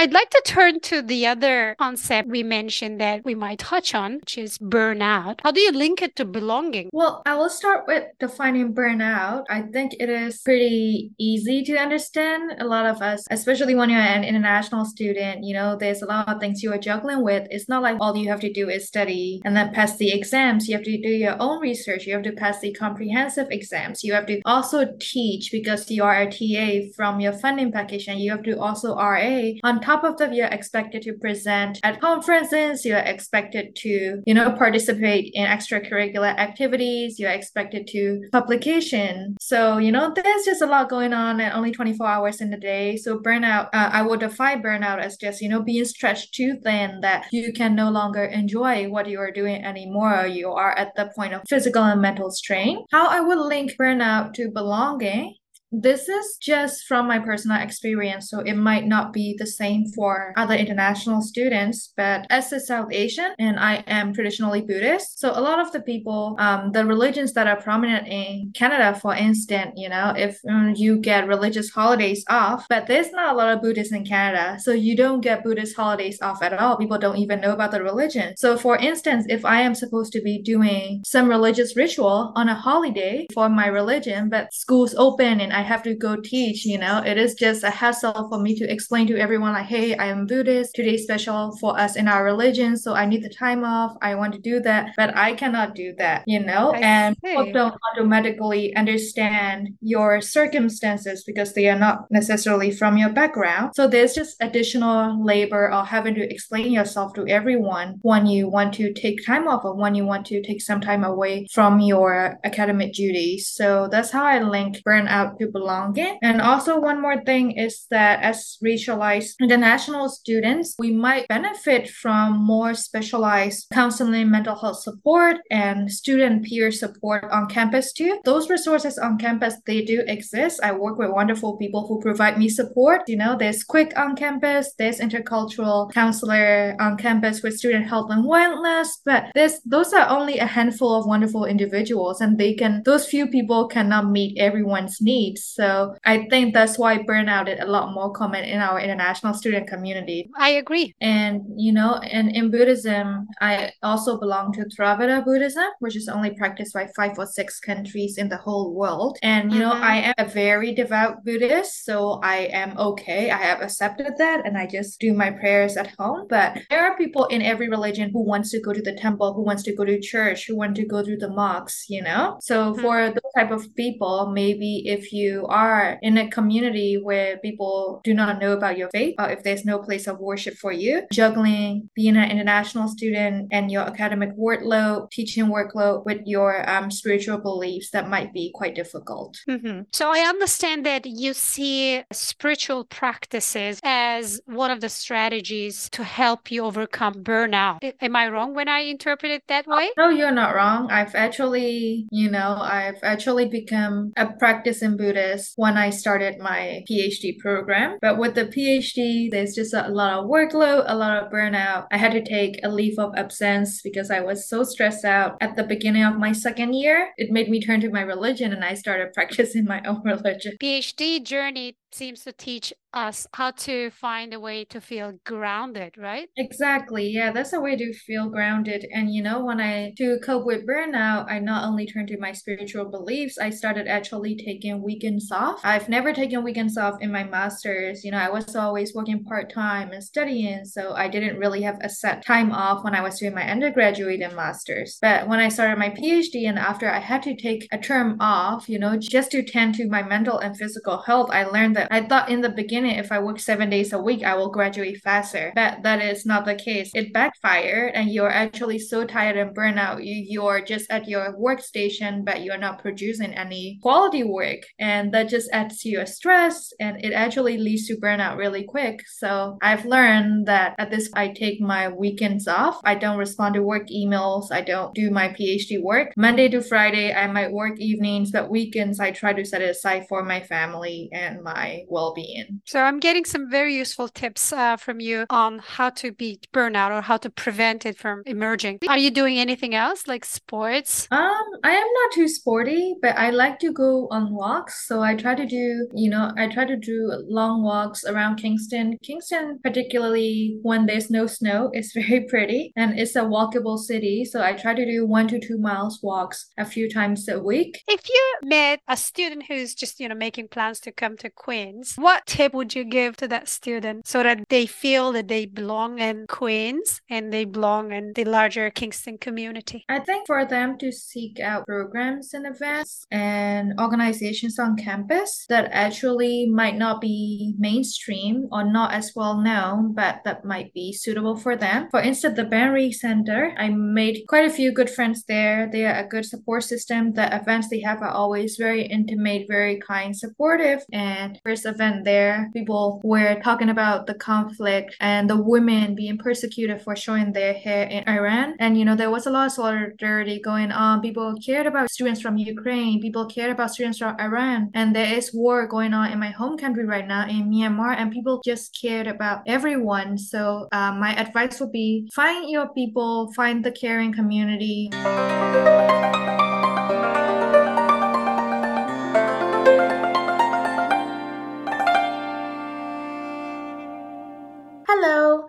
I'd 0.00 0.14
like 0.14 0.30
to 0.30 0.42
turn 0.46 0.80
to 0.80 1.02
the 1.02 1.26
other 1.26 1.76
concept 1.78 2.30
we 2.30 2.42
mentioned 2.42 3.02
that 3.02 3.22
we 3.22 3.34
might 3.34 3.58
touch 3.58 3.94
on, 3.94 4.14
which 4.14 4.38
is 4.38 4.56
burnout. 4.56 5.40
How 5.42 5.50
do 5.50 5.60
you 5.60 5.72
link 5.72 6.00
it 6.00 6.16
to 6.16 6.24
belonging? 6.24 6.88
Well, 6.90 7.20
I 7.26 7.34
will 7.34 7.50
start 7.50 7.84
with 7.86 8.04
defining 8.18 8.72
burnout. 8.72 9.44
I 9.50 9.60
think 9.60 9.92
it 10.00 10.08
is 10.08 10.40
pretty 10.40 11.10
easy 11.18 11.62
to 11.64 11.76
understand. 11.76 12.52
A 12.60 12.64
lot 12.64 12.86
of 12.86 13.02
us, 13.02 13.26
especially 13.30 13.74
when 13.74 13.90
you're 13.90 14.00
an 14.00 14.24
international 14.24 14.86
student, 14.86 15.44
you 15.44 15.52
know, 15.52 15.76
there's 15.76 16.00
a 16.00 16.06
lot 16.06 16.30
of 16.30 16.40
things 16.40 16.62
you 16.62 16.72
are 16.72 16.78
juggling 16.78 17.22
with. 17.22 17.46
It's 17.50 17.68
not 17.68 17.82
like 17.82 17.98
all 18.00 18.16
you 18.16 18.30
have 18.30 18.40
to 18.40 18.50
do 18.50 18.70
is 18.70 18.88
study 18.88 19.42
and 19.44 19.54
then 19.54 19.74
pass 19.74 19.98
the 19.98 20.12
exams. 20.12 20.66
You 20.66 20.76
have 20.76 20.84
to 20.86 20.96
do 20.96 21.10
your 21.10 21.36
own 21.38 21.60
research. 21.60 22.06
You 22.06 22.14
have 22.14 22.22
to 22.22 22.32
pass 22.32 22.58
the 22.60 22.72
comprehensive 22.72 23.48
exams. 23.50 24.02
You 24.02 24.14
have 24.14 24.24
to 24.28 24.40
also 24.46 24.86
teach 24.98 25.52
because 25.52 25.90
you 25.90 26.04
are 26.04 26.22
a 26.22 26.30
TA 26.30 26.90
from 26.96 27.20
your 27.20 27.34
funding 27.34 27.70
package 27.70 28.08
and 28.08 28.18
you 28.18 28.30
have 28.30 28.44
to 28.44 28.58
also 28.58 28.96
RA 28.96 29.50
on 29.62 29.82
top 29.82 29.89
top 29.90 30.04
of 30.04 30.16
that, 30.18 30.34
you're 30.34 30.46
expected 30.46 31.02
to 31.02 31.12
present 31.14 31.80
at 31.82 32.00
conferences, 32.00 32.84
you're 32.84 32.98
expected 33.14 33.74
to, 33.76 34.22
you 34.24 34.34
know, 34.34 34.52
participate 34.52 35.30
in 35.34 35.46
extracurricular 35.46 36.36
activities, 36.38 37.18
you're 37.18 37.30
expected 37.30 37.86
to 37.88 38.20
publication. 38.32 39.36
So, 39.40 39.78
you 39.78 39.90
know, 39.90 40.12
there's 40.14 40.44
just 40.44 40.62
a 40.62 40.66
lot 40.66 40.88
going 40.88 41.12
on 41.12 41.40
and 41.40 41.52
only 41.52 41.72
24 41.72 42.06
hours 42.06 42.40
in 42.40 42.50
the 42.50 42.56
day. 42.56 42.96
So 42.96 43.18
burnout, 43.18 43.66
uh, 43.72 43.90
I 43.92 44.02
would 44.02 44.20
define 44.20 44.62
burnout 44.62 45.00
as 45.00 45.16
just, 45.16 45.40
you 45.40 45.48
know, 45.48 45.62
being 45.62 45.84
stretched 45.84 46.34
too 46.34 46.58
thin 46.62 47.00
that 47.02 47.26
you 47.32 47.52
can 47.52 47.74
no 47.74 47.90
longer 47.90 48.24
enjoy 48.24 48.88
what 48.88 49.08
you 49.08 49.18
are 49.18 49.32
doing 49.32 49.64
anymore. 49.64 50.26
You 50.26 50.52
are 50.52 50.76
at 50.78 50.94
the 50.96 51.10
point 51.16 51.34
of 51.34 51.42
physical 51.48 51.82
and 51.82 52.00
mental 52.00 52.30
strain. 52.30 52.84
How 52.90 53.08
I 53.08 53.20
would 53.20 53.38
link 53.38 53.72
burnout 53.80 54.34
to 54.34 54.50
belonging 54.50 55.34
this 55.72 56.08
is 56.08 56.36
just 56.40 56.84
from 56.86 57.06
my 57.06 57.18
personal 57.18 57.60
experience, 57.60 58.28
so 58.28 58.40
it 58.40 58.54
might 58.54 58.86
not 58.86 59.12
be 59.12 59.36
the 59.38 59.46
same 59.46 59.86
for 59.94 60.32
other 60.36 60.54
international 60.54 61.22
students. 61.22 61.92
But 61.96 62.26
as 62.30 62.52
a 62.52 62.60
South 62.60 62.88
Asian, 62.92 63.32
and 63.38 63.58
I 63.58 63.84
am 63.86 64.12
traditionally 64.12 64.62
Buddhist, 64.62 65.20
so 65.20 65.30
a 65.30 65.40
lot 65.40 65.60
of 65.60 65.72
the 65.72 65.80
people, 65.80 66.36
um, 66.38 66.72
the 66.72 66.84
religions 66.84 67.32
that 67.34 67.46
are 67.46 67.60
prominent 67.60 68.08
in 68.08 68.52
Canada, 68.54 68.98
for 68.98 69.14
instance, 69.14 69.72
you 69.76 69.88
know, 69.88 70.12
if 70.16 70.40
um, 70.48 70.74
you 70.76 70.98
get 70.98 71.28
religious 71.28 71.70
holidays 71.70 72.24
off, 72.28 72.66
but 72.68 72.86
there's 72.86 73.12
not 73.12 73.34
a 73.34 73.36
lot 73.36 73.52
of 73.52 73.62
Buddhists 73.62 73.92
in 73.92 74.04
Canada, 74.04 74.58
so 74.60 74.72
you 74.72 74.96
don't 74.96 75.20
get 75.20 75.44
Buddhist 75.44 75.76
holidays 75.76 76.18
off 76.20 76.42
at 76.42 76.52
all. 76.52 76.76
People 76.76 76.98
don't 76.98 77.18
even 77.18 77.40
know 77.40 77.52
about 77.52 77.70
the 77.70 77.82
religion. 77.82 78.36
So, 78.36 78.56
for 78.56 78.76
instance, 78.76 79.26
if 79.28 79.44
I 79.44 79.60
am 79.60 79.74
supposed 79.74 80.12
to 80.14 80.20
be 80.20 80.42
doing 80.42 81.02
some 81.04 81.28
religious 81.28 81.76
ritual 81.76 82.32
on 82.34 82.48
a 82.48 82.54
holiday 82.54 83.26
for 83.32 83.48
my 83.48 83.66
religion, 83.66 84.28
but 84.28 84.52
school's 84.52 84.94
open 84.96 85.40
and 85.40 85.52
I 85.52 85.59
have 85.60 85.82
to 85.84 85.94
go 85.94 86.16
teach, 86.16 86.64
you 86.64 86.78
know, 86.78 87.02
it 87.04 87.18
is 87.18 87.34
just 87.34 87.64
a 87.64 87.70
hassle 87.70 88.28
for 88.28 88.40
me 88.40 88.54
to 88.56 88.70
explain 88.70 89.06
to 89.08 89.18
everyone 89.18 89.52
like, 89.52 89.66
hey, 89.66 89.96
I 89.96 90.06
am 90.06 90.26
Buddhist. 90.26 90.74
Today's 90.74 91.02
special 91.02 91.56
for 91.58 91.78
us 91.78 91.96
in 91.96 92.08
our 92.08 92.24
religion, 92.24 92.76
so 92.76 92.94
I 92.94 93.06
need 93.06 93.22
the 93.22 93.28
time 93.28 93.64
off. 93.64 93.96
I 94.02 94.14
want 94.14 94.32
to 94.34 94.38
do 94.38 94.60
that, 94.60 94.92
but 94.96 95.16
I 95.16 95.34
cannot 95.34 95.74
do 95.74 95.94
that, 95.98 96.24
you 96.26 96.40
know. 96.40 96.72
I 96.72 96.78
and 96.78 97.16
see. 97.22 97.30
people 97.30 97.52
don't 97.52 97.74
automatically 97.92 98.74
understand 98.76 99.70
your 99.80 100.20
circumstances 100.20 101.24
because 101.24 101.54
they 101.54 101.68
are 101.68 101.78
not 101.78 102.10
necessarily 102.10 102.70
from 102.70 102.96
your 102.96 103.10
background. 103.10 103.72
So 103.74 103.88
there's 103.88 104.14
just 104.14 104.36
additional 104.40 105.24
labor 105.24 105.70
of 105.70 105.86
having 105.86 106.14
to 106.14 106.32
explain 106.32 106.72
yourself 106.72 107.14
to 107.14 107.26
everyone 107.26 107.98
when 108.02 108.26
you 108.26 108.48
want 108.48 108.74
to 108.74 108.92
take 108.92 109.24
time 109.24 109.48
off 109.48 109.64
or 109.64 109.74
when 109.74 109.94
you 109.94 110.04
want 110.04 110.26
to 110.26 110.42
take 110.42 110.62
some 110.62 110.80
time 110.80 111.04
away 111.04 111.46
from 111.52 111.80
your 111.80 112.38
academic 112.44 112.92
duties. 112.92 113.48
So 113.48 113.88
that's 113.90 114.10
how 114.10 114.24
I 114.24 114.40
link 114.40 114.78
burnout 114.86 115.38
to 115.38 115.49
belonging. 115.50 116.18
And 116.22 116.40
also 116.40 116.80
one 116.80 117.00
more 117.00 117.22
thing 117.24 117.52
is 117.52 117.86
that 117.90 118.22
as 118.22 118.58
racialized 118.64 119.34
international 119.40 120.08
students, 120.08 120.74
we 120.78 120.92
might 120.92 121.28
benefit 121.28 121.88
from 121.88 122.38
more 122.38 122.74
specialized 122.74 123.66
counseling, 123.72 124.30
mental 124.30 124.56
health 124.56 124.80
support, 124.82 125.36
and 125.50 125.90
student 125.90 126.44
peer 126.44 126.70
support 126.70 127.24
on 127.30 127.48
campus 127.48 127.92
too. 127.92 128.20
Those 128.24 128.50
resources 128.50 128.98
on 128.98 129.18
campus, 129.18 129.54
they 129.66 129.82
do 129.84 130.02
exist. 130.06 130.60
I 130.62 130.72
work 130.72 130.98
with 130.98 131.10
wonderful 131.10 131.56
people 131.56 131.86
who 131.86 132.00
provide 132.00 132.38
me 132.38 132.48
support. 132.48 133.02
You 133.08 133.16
know, 133.16 133.36
there's 133.38 133.64
QUIC 133.64 133.96
on 133.96 134.16
campus, 134.16 134.74
there's 134.78 135.00
intercultural 135.00 135.92
counselor 135.92 136.76
on 136.80 136.96
campus 136.96 137.42
with 137.42 137.58
student 137.58 137.86
health 137.88 138.10
and 138.10 138.24
wellness, 138.24 138.88
but 139.04 139.24
there's 139.34 139.60
those 139.64 139.92
are 139.92 140.08
only 140.08 140.38
a 140.38 140.46
handful 140.46 140.94
of 140.94 141.06
wonderful 141.06 141.44
individuals 141.44 142.20
and 142.20 142.38
they 142.38 142.54
can 142.54 142.82
those 142.84 143.06
few 143.06 143.26
people 143.26 143.68
cannot 143.68 144.10
meet 144.10 144.38
everyone's 144.38 144.98
needs. 145.00 145.39
So 145.44 145.94
I 146.04 146.26
think 146.30 146.54
that's 146.54 146.78
why 146.78 146.98
burnout 146.98 147.48
is 147.52 147.60
a 147.60 147.66
lot 147.66 147.92
more 147.92 148.12
common 148.12 148.44
in 148.44 148.60
our 148.60 148.80
international 148.80 149.34
student 149.34 149.66
community. 149.68 150.30
I 150.38 150.50
agree. 150.50 150.94
And 151.00 151.42
you 151.56 151.72
know, 151.72 151.96
and 151.96 152.30
in 152.34 152.50
Buddhism, 152.50 153.28
I 153.40 153.72
also 153.82 154.18
belong 154.18 154.52
to 154.54 154.64
Theravada 154.64 155.24
Buddhism, 155.24 155.64
which 155.80 155.96
is 155.96 156.08
only 156.08 156.30
practiced 156.30 156.74
by 156.74 156.88
five 156.96 157.18
or 157.18 157.26
six 157.26 157.60
countries 157.60 158.18
in 158.18 158.28
the 158.28 158.36
whole 158.36 158.74
world. 158.74 159.18
And 159.22 159.52
you 159.52 159.60
know, 159.60 159.72
Mhm. 159.72 159.82
I 159.92 159.96
am 160.10 160.14
a 160.18 160.24
very 160.42 160.70
devout 160.74 161.24
Buddhist, 161.24 161.84
so 161.84 162.20
I 162.22 162.38
am 162.62 162.70
okay. 162.78 163.30
I 163.30 163.40
have 163.50 163.60
accepted 163.66 164.12
that 164.18 164.38
and 164.46 164.56
I 164.56 164.66
just 164.66 165.00
do 165.00 165.12
my 165.12 165.30
prayers 165.30 165.76
at 165.76 165.88
home. 165.98 166.26
But 166.28 166.48
there 166.70 166.82
are 166.86 166.96
people 166.96 167.24
in 167.26 167.42
every 167.42 167.68
religion 167.68 168.10
who 168.12 168.22
wants 168.32 168.50
to 168.52 168.60
go 168.60 168.72
to 168.72 168.82
the 168.82 168.94
temple, 169.06 169.28
who 169.34 169.42
wants 169.42 169.62
to 169.64 169.74
go 169.74 169.84
to 169.84 169.98
church, 170.00 170.46
who 170.46 170.56
want 170.56 170.74
to 170.76 170.86
go 170.86 171.02
to 171.02 171.16
the 171.16 171.28
mosques, 171.28 171.86
you 171.88 172.02
know? 172.02 172.38
So 172.40 172.56
Mhm. 172.74 172.80
for 172.82 172.96
those 173.16 173.32
type 173.36 173.50
of 173.58 173.62
people, 173.74 174.30
maybe 174.32 174.70
if 174.96 175.12
you 175.12 175.29
are 175.48 175.98
in 176.02 176.14
a 176.18 176.30
community 176.30 176.92
where 177.08 177.38
people 177.38 178.00
do 178.04 178.12
not 178.14 178.40
know 178.40 178.52
about 178.52 178.78
your 178.78 178.90
faith, 178.90 179.14
or 179.18 179.28
if 179.30 179.42
there's 179.42 179.64
no 179.64 179.78
place 179.78 180.06
of 180.06 180.18
worship 180.18 180.54
for 180.54 180.72
you, 180.72 180.94
juggling 181.12 181.90
being 181.94 182.16
an 182.16 182.30
international 182.30 182.88
student 182.88 183.48
and 183.50 183.70
your 183.70 183.82
academic 183.82 184.30
workload, 184.36 185.10
teaching 185.10 185.46
workload 185.46 186.04
with 186.04 186.20
your 186.24 186.68
um, 186.70 186.90
spiritual 186.90 187.38
beliefs, 187.38 187.90
that 187.90 188.08
might 188.08 188.32
be 188.32 188.50
quite 188.54 188.74
difficult. 188.74 189.38
Mhm. 189.48 189.86
So 189.92 190.10
I 190.12 190.20
understand 190.20 190.84
that 190.86 191.06
you 191.06 191.32
see 191.34 192.02
spiritual 192.12 192.84
practices 192.84 193.80
as 193.82 194.40
one 194.46 194.70
of 194.70 194.80
the 194.80 194.88
strategies 194.88 195.88
to 195.90 196.04
help 196.04 196.50
you 196.50 196.64
overcome 196.64 197.14
burnout. 197.22 197.78
Am 198.00 198.16
I 198.16 198.28
wrong 198.28 198.54
when 198.54 198.68
I 198.68 198.80
interpret 198.80 199.32
it 199.32 199.42
that 199.48 199.66
way? 199.66 199.90
No, 199.96 200.08
you're 200.08 200.30
not 200.30 200.54
wrong. 200.54 200.90
I've 200.90 201.14
actually, 201.14 202.06
you 202.10 202.30
know, 202.30 202.56
I've 202.60 203.02
actually 203.02 203.46
become 203.48 204.12
a 204.16 204.26
practicing 204.26 204.96
Buddhist 204.96 205.19
when 205.56 205.76
I 205.76 205.90
started 205.90 206.38
my 206.38 206.84
PhD 206.90 207.38
program. 207.38 207.98
But 208.00 208.18
with 208.18 208.34
the 208.34 208.46
PhD, 208.46 209.30
there's 209.30 209.54
just 209.54 209.74
a 209.74 209.88
lot 209.88 210.12
of 210.18 210.26
workload, 210.26 210.84
a 210.86 210.96
lot 210.96 211.22
of 211.22 211.32
burnout. 211.32 211.86
I 211.90 211.96
had 211.96 212.12
to 212.12 212.22
take 212.22 212.60
a 212.62 212.68
leave 212.68 212.98
of 212.98 213.12
absence 213.16 213.80
because 213.82 214.10
I 214.10 214.20
was 214.20 214.48
so 214.48 214.64
stressed 214.64 215.04
out 215.04 215.36
at 215.40 215.56
the 215.56 215.64
beginning 215.64 216.04
of 216.04 216.18
my 216.18 216.32
second 216.32 216.74
year. 216.74 217.10
It 217.16 217.30
made 217.30 217.48
me 217.48 217.60
turn 217.60 217.80
to 217.80 217.90
my 217.90 218.02
religion 218.02 218.52
and 218.52 218.64
I 218.64 218.74
started 218.74 219.12
practicing 219.14 219.64
my 219.64 219.82
own 219.86 220.02
religion. 220.04 220.56
PhD 220.60 221.22
journey 221.22 221.76
seems 221.92 222.24
to 222.24 222.32
teach 222.32 222.72
us 222.92 223.26
how 223.34 223.50
to 223.52 223.90
find 223.90 224.34
a 224.34 224.40
way 224.40 224.64
to 224.64 224.80
feel 224.80 225.12
grounded, 225.24 225.96
right? 225.96 226.28
Exactly. 226.36 227.08
Yeah, 227.08 227.32
that's 227.32 227.52
a 227.52 227.60
way 227.60 227.76
to 227.76 227.92
feel 227.92 228.28
grounded. 228.28 228.86
And 228.92 229.14
you 229.14 229.22
know, 229.22 229.44
when 229.44 229.60
I 229.60 229.92
to 229.98 230.18
cope 230.24 230.46
with 230.46 230.66
burnout, 230.66 231.30
I 231.30 231.38
not 231.38 231.64
only 231.64 231.86
turned 231.86 232.08
to 232.08 232.18
my 232.18 232.32
spiritual 232.32 232.90
beliefs, 232.90 233.38
I 233.38 233.50
started 233.50 233.86
actually 233.86 234.36
taking 234.36 234.82
weekends 234.82 235.30
off. 235.30 235.60
I've 235.62 235.88
never 235.88 236.12
taken 236.12 236.42
weekends 236.42 236.76
off 236.76 237.00
in 237.00 237.12
my 237.12 237.24
master's. 237.24 238.04
You 238.04 238.10
know, 238.10 238.18
I 238.18 238.30
was 238.30 238.56
always 238.56 238.94
working 238.94 239.24
part-time 239.24 239.92
and 239.92 240.02
studying, 240.02 240.64
so 240.64 240.94
I 240.94 241.08
didn't 241.08 241.38
really 241.38 241.62
have 241.62 241.78
a 241.82 241.88
set 241.88 242.24
time 242.24 242.52
off 242.52 242.82
when 242.84 242.94
I 242.94 243.02
was 243.02 243.18
doing 243.18 243.34
my 243.34 243.48
undergraduate 243.48 244.20
and 244.20 244.34
master's. 244.34 244.98
But 245.00 245.28
when 245.28 245.40
I 245.40 245.48
started 245.48 245.78
my 245.78 245.90
PhD 245.90 246.48
and 246.48 246.58
after 246.58 246.90
I 246.90 246.98
had 246.98 247.22
to 247.24 247.36
take 247.36 247.68
a 247.72 247.78
term 247.78 248.16
off, 248.20 248.68
you 248.68 248.78
know, 248.78 248.96
just 248.96 249.30
to 249.32 249.42
tend 249.42 249.74
to 249.76 249.88
my 249.88 250.02
mental 250.02 250.38
and 250.38 250.56
physical 250.56 251.02
health, 251.02 251.30
I 251.30 251.44
learned 251.44 251.76
that 251.76 251.88
I 251.90 252.02
thought 252.02 252.28
in 252.28 252.40
the 252.40 252.48
beginning 252.48 252.79
if 252.86 253.12
I 253.12 253.18
work 253.18 253.40
seven 253.40 253.70
days 253.70 253.92
a 253.92 253.98
week, 253.98 254.22
I 254.22 254.34
will 254.34 254.50
graduate 254.50 255.00
faster. 255.02 255.52
But 255.54 255.82
that 255.82 256.02
is 256.02 256.26
not 256.26 256.44
the 256.44 256.54
case. 256.54 256.90
It 256.94 257.12
backfired 257.12 257.92
and 257.94 258.10
you're 258.10 258.30
actually 258.30 258.78
so 258.78 259.04
tired 259.04 259.36
and 259.36 259.54
burnt 259.54 259.78
out. 259.78 260.04
You 260.04 260.24
you're 260.28 260.60
just 260.60 260.90
at 260.90 261.08
your 261.08 261.36
workstation, 261.36 262.24
but 262.24 262.42
you're 262.42 262.58
not 262.58 262.80
producing 262.80 263.34
any 263.34 263.78
quality 263.82 264.22
work. 264.22 264.60
And 264.78 265.12
that 265.12 265.28
just 265.28 265.50
adds 265.52 265.80
to 265.80 265.88
your 265.88 266.06
stress 266.06 266.72
and 266.80 267.04
it 267.04 267.12
actually 267.12 267.58
leads 267.58 267.86
to 267.88 267.96
burnout 267.96 268.36
really 268.36 268.64
quick. 268.64 269.00
So 269.08 269.58
I've 269.62 269.84
learned 269.84 270.46
that 270.46 270.74
at 270.78 270.90
this 270.90 271.10
I 271.14 271.28
take 271.28 271.60
my 271.60 271.88
weekends 271.88 272.46
off. 272.48 272.80
I 272.84 272.94
don't 272.94 273.18
respond 273.18 273.54
to 273.54 273.62
work 273.62 273.88
emails. 273.88 274.52
I 274.52 274.60
don't 274.60 274.94
do 274.94 275.10
my 275.10 275.28
PhD 275.28 275.82
work. 275.82 276.12
Monday 276.16 276.48
to 276.48 276.62
Friday, 276.62 277.12
I 277.12 277.26
might 277.26 277.52
work 277.52 277.78
evenings, 277.78 278.30
but 278.30 278.50
weekends 278.50 279.00
I 279.00 279.10
try 279.10 279.32
to 279.32 279.44
set 279.44 279.62
it 279.62 279.70
aside 279.70 280.06
for 280.08 280.22
my 280.24 280.40
family 280.40 281.08
and 281.12 281.42
my 281.42 281.84
well-being. 281.88 282.60
So 282.70 282.80
I'm 282.80 283.00
getting 283.00 283.24
some 283.24 283.50
very 283.50 283.74
useful 283.74 284.06
tips 284.06 284.52
uh, 284.52 284.76
from 284.76 285.00
you 285.00 285.26
on 285.28 285.58
how 285.58 285.90
to 285.90 286.12
beat 286.12 286.46
burnout 286.52 286.96
or 286.96 287.00
how 287.02 287.16
to 287.16 287.28
prevent 287.28 287.84
it 287.84 287.98
from 287.98 288.22
emerging. 288.26 288.78
Are 288.88 288.96
you 288.96 289.10
doing 289.10 289.40
anything 289.40 289.74
else 289.74 290.06
like 290.06 290.24
sports? 290.24 291.08
Um, 291.10 291.46
I 291.64 291.72
am 291.72 291.88
not 291.98 292.12
too 292.12 292.28
sporty, 292.28 292.94
but 293.02 293.18
I 293.18 293.30
like 293.30 293.58
to 293.58 293.72
go 293.72 294.06
on 294.12 294.32
walks. 294.32 294.86
So 294.86 295.02
I 295.02 295.16
try 295.16 295.34
to 295.34 295.46
do, 295.46 295.88
you 295.96 296.08
know, 296.08 296.30
I 296.36 296.46
try 296.46 296.64
to 296.64 296.76
do 296.76 297.10
long 297.26 297.64
walks 297.64 298.04
around 298.04 298.36
Kingston. 298.36 298.98
Kingston, 299.02 299.58
particularly 299.64 300.60
when 300.62 300.86
there's 300.86 301.10
no 301.10 301.26
snow, 301.26 301.72
is 301.74 301.90
very 301.92 302.24
pretty 302.28 302.72
and 302.76 302.96
it's 302.96 303.16
a 303.16 303.22
walkable 303.22 303.80
city. 303.80 304.24
So 304.24 304.44
I 304.44 304.52
try 304.52 304.74
to 304.74 304.86
do 304.86 305.04
one 305.08 305.26
to 305.26 305.40
two 305.40 305.58
miles 305.58 305.98
walks 306.04 306.46
a 306.56 306.64
few 306.64 306.88
times 306.88 307.28
a 307.28 307.40
week. 307.40 307.82
If 307.88 308.08
you 308.08 308.34
met 308.44 308.78
a 308.86 308.96
student 308.96 309.46
who's 309.48 309.74
just, 309.74 309.98
you 309.98 310.08
know, 310.08 310.14
making 310.14 310.46
plans 310.46 310.78
to 310.80 310.92
come 310.92 311.16
to 311.16 311.30
Queens, 311.30 311.96
what 311.96 312.26
tip 312.26 312.54
would 312.60 312.74
you 312.74 312.84
give 312.84 313.16
to 313.16 313.26
that 313.26 313.48
student 313.48 314.06
so 314.06 314.22
that 314.22 314.38
they 314.50 314.66
feel 314.66 315.12
that 315.12 315.28
they 315.28 315.46
belong 315.46 315.98
in 315.98 316.26
Queens 316.28 317.00
and 317.08 317.32
they 317.32 317.46
belong 317.46 317.90
in 317.90 318.12
the 318.12 318.24
larger 318.24 318.68
Kingston 318.68 319.16
community? 319.16 319.86
I 319.88 320.00
think 320.00 320.26
for 320.26 320.44
them 320.44 320.76
to 320.76 320.92
seek 320.92 321.40
out 321.40 321.66
programs 321.66 322.34
and 322.34 322.46
events 322.46 323.06
and 323.10 323.72
organizations 323.80 324.58
on 324.58 324.76
campus 324.76 325.46
that 325.48 325.70
actually 325.72 326.50
might 326.50 326.76
not 326.76 327.00
be 327.00 327.54
mainstream 327.58 328.46
or 328.52 328.62
not 328.62 328.92
as 328.92 329.12
well 329.16 329.40
known, 329.40 329.94
but 329.94 330.20
that 330.26 330.44
might 330.44 330.74
be 330.74 330.92
suitable 330.92 331.36
for 331.38 331.56
them. 331.56 331.88
For 331.90 332.02
instance, 332.02 332.36
the 332.36 332.44
Ban 332.44 332.74
Righ 332.74 332.92
Center, 332.92 333.54
I 333.56 333.70
made 333.70 334.24
quite 334.28 334.44
a 334.44 334.52
few 334.52 334.70
good 334.70 334.90
friends 334.90 335.24
there. 335.24 335.66
They 335.72 335.86
are 335.86 336.04
a 336.04 336.06
good 336.06 336.26
support 336.26 336.64
system. 336.64 337.14
The 337.14 337.34
events 337.34 337.70
they 337.70 337.80
have 337.80 338.02
are 338.02 338.12
always 338.12 338.56
very 338.58 338.82
intimate, 338.84 339.46
very 339.48 339.80
kind, 339.80 340.14
supportive. 340.14 340.84
And 340.92 341.40
first 341.42 341.64
event 341.64 342.04
there, 342.04 342.49
people 342.52 343.00
were 343.04 343.40
talking 343.42 343.70
about 343.70 344.06
the 344.06 344.14
conflict 344.14 344.96
and 345.00 345.28
the 345.28 345.36
women 345.36 345.94
being 345.94 346.18
persecuted 346.18 346.82
for 346.82 346.96
showing 346.96 347.32
their 347.32 347.54
hair 347.54 347.84
in 347.86 348.08
Iran. 348.08 348.56
And 348.58 348.78
you 348.78 348.84
know, 348.84 348.94
there 348.94 349.10
was 349.10 349.26
a 349.26 349.30
lot 349.30 349.46
of 349.46 349.52
solidarity 349.52 350.40
going 350.40 350.72
on. 350.72 351.00
People 351.00 351.34
cared 351.44 351.66
about 351.66 351.90
students 351.90 352.20
from 352.20 352.36
Ukraine, 352.36 353.00
people 353.00 353.26
cared 353.26 353.50
about 353.50 353.70
students 353.70 353.98
from 353.98 354.16
Iran. 354.20 354.70
And 354.74 354.94
there 354.94 355.12
is 355.14 355.32
war 355.34 355.66
going 355.66 355.94
on 355.94 356.12
in 356.12 356.18
my 356.18 356.30
home 356.30 356.56
country 356.58 356.84
right 356.84 357.06
now 357.06 357.28
in 357.28 357.50
Myanmar, 357.50 357.96
and 357.96 358.12
people 358.12 358.40
just 358.44 358.78
cared 358.80 359.06
about 359.06 359.42
everyone. 359.46 360.18
So 360.18 360.68
uh, 360.72 360.92
my 360.92 361.14
advice 361.14 361.60
would 361.60 361.72
be 361.72 362.08
find 362.14 362.50
your 362.50 362.68
people, 362.72 363.32
find 363.34 363.64
the 363.64 363.72
caring 363.72 364.12
community. 364.12 364.90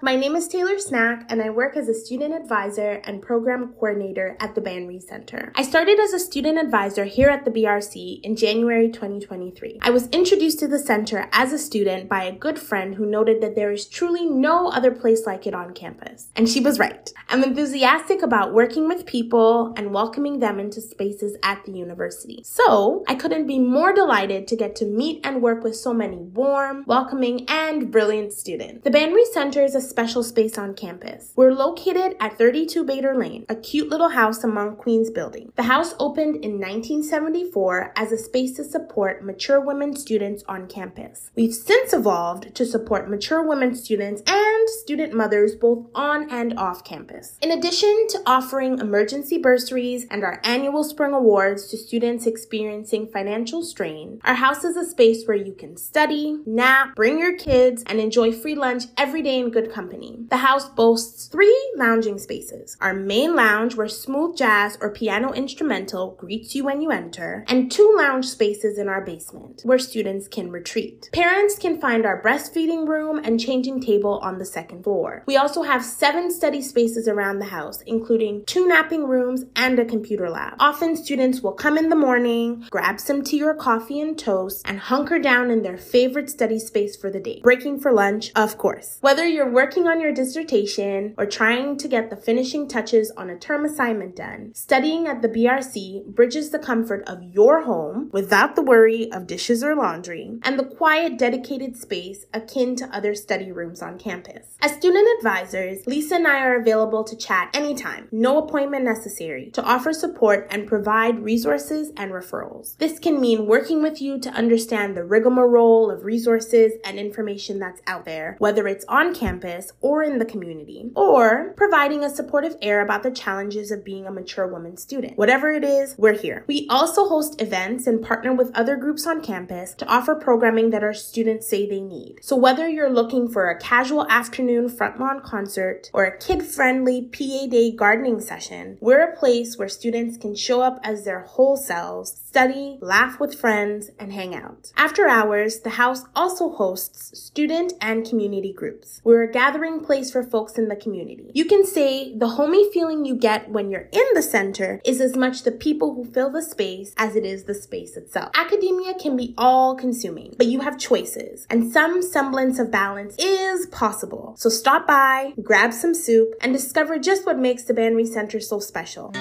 My 0.04 0.16
name 0.16 0.36
is 0.36 0.48
Taylor 0.48 0.80
Snack, 0.80 1.28
and 1.30 1.44
I 1.44 1.52
work 1.52 1.78
as 1.78 1.88
a 1.88 1.94
student 1.94 2.34
advisor 2.34 3.02
and 3.04 3.22
program 3.22 3.72
coordinator 3.74 4.36
at 4.40 4.56
the 4.56 4.62
Ban 4.62 4.88
Righ 4.88 5.00
Center. 5.00 5.54
I 5.54 5.62
started 5.62 6.00
as 6.00 6.12
a 6.12 6.18
student 6.18 6.58
advisor 6.58 7.06
here 7.06 7.30
at 7.30 7.46
the 7.46 7.52
BRC 7.52 8.20
in 8.24 8.36
January 8.36 8.90
2023. 8.90 9.78
I 9.84 9.92
was 9.92 10.08
introduced 10.08 10.58
to 10.62 10.68
the 10.68 10.80
center 10.80 11.30
as 11.32 11.54
a 11.54 11.60
student 11.60 12.10
by 12.10 12.24
a 12.24 12.32
good 12.32 12.58
friend 12.58 12.96
who 12.96 13.06
noted 13.06 13.42
that 13.42 13.54
there 13.54 13.72
is 13.72 13.86
truly 13.86 14.26
no 14.26 14.70
other 14.70 14.90
place 14.90 15.28
like 15.28 15.46
it 15.46 15.54
on 15.54 15.72
campus. 15.76 16.30
And 16.36 16.50
she 16.50 16.62
was 16.62 16.80
right. 16.80 17.14
I'm 17.30 17.44
enthusiastic 17.44 18.24
about 18.24 18.56
working 18.56 18.88
with 18.88 19.06
people 19.06 19.72
and 19.78 19.94
welcoming 19.94 20.40
them 20.40 20.60
into 20.60 20.82
spaces 20.82 21.38
at 21.44 21.64
the 21.66 21.74
university. 21.74 22.42
So 22.44 23.04
I 23.08 23.14
couldn't 23.14 23.46
be 23.46 23.60
more 23.60 23.94
delighted 23.94 24.48
to 24.48 24.56
get 24.56 24.76
to 24.78 24.86
meet 24.86 25.24
and 25.24 25.44
work 25.44 25.64
with 25.64 25.76
so 25.76 25.94
many 25.94 26.18
warm, 26.18 26.86
welcoming, 26.88 27.46
and 27.48 27.92
brilliant 27.92 28.34
students. 28.34 28.84
The 28.84 28.90
Ban 28.90 29.14
Righ 29.14 29.32
Center 29.32 29.64
is 29.64 29.76
a 29.76 29.91
special 29.92 30.24
space 30.24 30.58
on 30.58 30.74
campus. 30.74 31.34
We're 31.36 31.52
located 31.52 32.16
at 32.22 32.38
32 32.38 32.86
Bader 32.86 33.14
Lane, 33.14 33.46
a 33.50 33.56
cute 33.56 33.90
little 33.90 34.08
house 34.08 34.42
among 34.42 34.78
Queens 34.78 35.10
buildings. 35.10 35.52
The 35.58 35.64
house 35.64 35.94
opened 36.00 36.38
in 36.38 36.54
1974 36.54 37.92
as 37.98 38.14
a 38.14 38.18
space 38.18 38.54
to 38.54 38.64
support 38.64 39.26
mature 39.26 39.60
women 39.60 39.94
students 39.94 40.46
on 40.48 40.68
campus. 40.68 41.30
We've 41.36 41.54
since 41.54 41.92
evolved 41.92 42.56
to 42.56 42.66
support 42.66 43.10
mature 43.10 43.46
women 43.46 43.76
students 43.76 44.24
and 44.26 44.70
student 44.70 45.14
mothers 45.14 45.56
both 45.56 45.88
on 45.94 46.30
and 46.30 46.58
off 46.58 46.86
campus. 46.86 47.38
In 47.42 47.52
addition 47.52 48.08
to 48.12 48.22
offering 48.26 48.80
emergency 48.80 49.38
bursaries 49.40 50.06
and 50.10 50.24
our 50.24 50.40
annual 50.46 50.86
spring 50.86 51.12
awards 51.12 51.68
to 51.68 51.78
students 51.78 52.26
experiencing 52.26 53.10
financial 53.12 53.62
strain, 53.62 54.22
our 54.24 54.36
house 54.36 54.64
is 54.64 54.78
a 54.78 54.86
space 54.86 55.26
where 55.26 55.36
you 55.36 55.54
can 55.54 55.76
study, 55.76 56.38
nap, 56.46 56.96
bring 56.96 57.20
your 57.20 57.38
kids, 57.38 57.84
and 57.88 58.00
enjoy 58.00 58.32
free 58.32 58.56
lunch 58.56 58.86
every 58.98 59.22
day 59.22 59.38
in 59.38 59.52
good 59.52 59.70
company. 59.70 59.81
The 60.30 60.38
house 60.38 60.70
boasts 60.70 61.28
three 61.28 61.72
lounging 61.76 62.18
spaces 62.18 62.78
our 62.80 62.94
main 62.94 63.36
lounge, 63.36 63.76
where 63.76 63.88
smooth 63.88 64.38
jazz 64.38 64.78
or 64.82 64.92
piano 64.92 65.34
instrumental 65.34 66.16
greets 66.20 66.56
you 66.56 66.64
when 66.64 66.82
you 66.82 66.92
enter, 66.92 67.46
and 67.48 67.72
two 67.72 67.94
lounge 67.98 68.26
spaces 68.28 68.78
in 68.78 68.88
our 68.88 69.02
basement, 69.02 69.62
where 69.64 69.80
students 69.80 70.28
can 70.28 70.52
retreat. 70.52 71.10
Parents 71.14 71.58
can 71.58 71.80
find 71.80 72.06
our 72.06 72.22
breastfeeding 72.22 72.88
room 72.88 73.20
and 73.24 73.40
changing 73.40 73.82
table 73.82 74.20
on 74.20 74.38
the 74.38 74.46
second 74.46 74.84
floor. 74.84 75.24
We 75.26 75.38
also 75.38 75.64
have 75.64 75.84
seven 75.84 76.32
study 76.32 76.62
spaces 76.62 77.08
around 77.08 77.40
the 77.40 77.46
house, 77.46 77.82
including 77.82 78.46
two 78.46 78.68
napping 78.68 79.08
rooms 79.08 79.46
and 79.56 79.80
a 79.80 79.86
computer 79.86 80.30
lab. 80.30 80.54
Often 80.60 80.98
students 80.98 81.42
will 81.42 81.54
come 81.54 81.78
in 81.78 81.90
the 81.90 81.96
morning, 81.96 82.66
grab 82.70 83.00
some 83.00 83.24
tea 83.24 83.44
or 83.44 83.56
coffee 83.56 84.00
and 84.00 84.18
toast, 84.18 84.62
and 84.66 84.80
hunker 84.80 85.20
down 85.20 85.50
in 85.52 85.64
their 85.64 85.78
favorite 85.78 86.30
study 86.30 86.60
space 86.60 86.96
for 86.96 87.10
the 87.10 87.20
day. 87.20 87.40
Breaking 87.42 87.80
for 87.80 87.92
lunch, 87.92 88.32
of 88.36 88.58
course. 88.58 88.98
Whether 89.02 89.28
you're 89.28 89.50
working 89.50 89.71
on 89.80 90.00
your 90.00 90.12
dissertation 90.12 91.16
or 91.18 91.26
trying 91.26 91.78
to 91.78 91.88
get 91.88 92.10
the 92.10 92.16
finishing 92.16 92.68
touches 92.68 93.12
on 93.18 93.30
a 93.30 93.38
term 93.38 93.66
assignment 93.66 94.16
done, 94.16 94.52
studying 94.54 95.08
at 95.08 95.22
the 95.22 95.30
BRC 95.30 96.06
bridges 96.06 96.50
the 96.50 96.60
comfort 96.60 97.04
of 97.08 97.24
your 97.24 97.64
home 97.64 98.10
without 98.12 98.56
the 98.56 98.62
worry 98.62 99.12
of 99.12 99.28
dishes 99.28 99.64
or 99.64 99.76
laundry, 99.76 100.40
and 100.44 100.60
the 100.60 100.66
quiet, 100.66 101.18
dedicated 101.18 101.78
space 101.78 102.26
akin 102.34 102.76
to 102.76 102.96
other 102.96 103.16
study 103.16 103.52
rooms 103.52 103.82
on 103.82 103.98
campus. 103.98 104.58
As 104.62 104.74
student 104.74 105.08
advisors, 105.18 105.88
Lisa 105.88 106.16
and 106.16 106.28
I 106.28 106.42
are 106.42 106.60
available 106.60 107.04
to 107.06 107.16
chat 107.16 107.50
anytime, 107.54 108.08
no 108.12 108.38
appointment 108.38 108.86
necessary, 108.86 109.50
to 109.52 109.64
offer 109.64 109.94
support 109.94 110.48
and 110.52 110.68
provide 110.68 111.24
resources 111.24 111.92
and 111.96 112.12
referrals. 112.12 112.78
This 112.78 113.00
can 113.00 113.22
mean 113.22 113.46
working 113.46 113.82
with 113.82 114.02
you 114.02 114.20
to 114.20 114.30
understand 114.32 114.96
the 114.98 115.06
rigmarole 115.06 115.90
of 115.90 116.04
resources 116.04 116.74
and 116.84 117.00
information 117.00 117.60
that's 117.60 117.82
out 117.88 118.06
there, 118.06 118.36
whether 118.40 118.68
it's 118.68 118.86
on 118.88 119.14
campus 119.14 119.61
or 119.82 120.04
in 120.04 120.18
the 120.18 120.26
community, 120.26 120.92
or 120.96 121.54
providing 121.58 122.04
a 122.04 122.10
supportive 122.10 122.56
air 122.62 122.82
about 122.82 123.04
the 123.04 123.12
challenges 123.12 123.72
of 123.72 123.86
being 123.86 124.06
a 124.06 124.12
mature 124.12 124.48
woman 124.48 124.78
student. 124.78 125.18
Whatever 125.18 125.52
it 125.52 125.64
is, 125.64 125.96
we're 125.98 126.18
here. 126.18 126.44
We 126.48 126.68
also 126.70 127.08
host 127.08 127.42
events 127.42 127.88
and 127.88 128.02
partner 128.02 128.34
with 128.34 128.52
other 128.56 128.76
groups 128.76 129.06
on 129.06 129.22
campus 129.22 129.74
to 129.76 129.86
offer 129.88 130.16
programming 130.16 130.70
that 130.72 130.84
our 130.84 130.94
students 130.94 131.48
say 131.48 131.68
they 131.68 131.82
need. 131.82 132.20
So 132.22 132.36
whether 132.36 132.68
you're 132.68 132.90
looking 132.90 133.28
for 133.28 133.50
a 133.50 133.60
casual 133.60 134.08
afternoon 134.10 134.70
front 134.70 135.00
lawn 135.00 135.22
concert 135.22 135.90
or 135.94 136.06
a 136.06 136.18
kid 136.18 136.44
friendly 136.44 137.04
PA 137.04 137.48
day 137.48 137.72
gardening 137.72 138.22
session, 138.22 138.78
we're 138.80 139.04
a 139.04 139.16
place 139.16 139.58
where 139.58 139.70
students 139.70 140.18
can 140.18 140.36
show 140.36 140.62
up 140.62 140.80
as 140.84 141.06
their 141.06 141.22
whole 141.22 141.58
selves, 141.58 142.22
study, 142.26 142.78
laugh 142.82 143.20
with 143.20 143.40
friends, 143.40 143.90
and 144.00 144.14
hang 144.14 144.36
out. 144.36 144.72
After 144.78 145.08
hours, 145.08 145.60
the 145.60 145.72
house 145.72 146.04
also 146.16 146.50
hosts 146.50 147.20
student 147.20 147.74
and 147.82 148.08
community 148.08 148.54
groups. 148.54 149.02
We're 149.04 149.24
a 149.24 149.32
gathering 149.42 149.80
place 149.80 150.12
for 150.12 150.22
folks 150.22 150.60
in 150.60 150.68
the 150.68 150.76
community. 150.76 151.32
You 151.34 151.46
can 151.46 151.66
say 151.66 152.16
the 152.16 152.28
homey 152.28 152.72
feeling 152.72 153.06
you 153.06 153.16
get 153.16 153.50
when 153.50 153.72
you're 153.72 153.90
in 153.92 154.08
the 154.14 154.22
center 154.22 154.80
is 154.86 155.02
as 155.02 155.16
much 155.16 155.42
the 155.42 155.52
people 155.52 155.96
who 155.96 156.06
fill 156.06 156.30
the 156.30 156.44
space 156.44 156.94
as 156.96 157.16
it 157.16 157.26
is 157.26 157.46
the 157.46 157.56
space 157.56 157.98
itself. 157.98 158.30
Academia 158.36 158.94
can 158.94 159.18
be 159.18 159.34
all 159.40 159.76
consuming, 159.76 160.36
but 160.38 160.46
you 160.46 160.60
have 160.60 160.78
choices, 160.78 161.48
and 161.50 161.74
some 161.74 162.04
semblance 162.04 162.60
of 162.60 162.70
balance 162.70 163.16
is 163.18 163.66
possible. 163.72 164.36
So 164.38 164.48
stop 164.48 164.86
by, 164.86 165.34
grab 165.42 165.74
some 165.74 165.96
soup, 165.96 166.36
and 166.40 166.54
discover 166.54 167.00
just 167.00 167.26
what 167.26 167.40
makes 167.40 167.64
the 167.64 167.74
Ban 167.74 167.96
Righ 167.96 168.06
Center 168.06 168.40
so 168.40 168.60
special. 168.60 169.12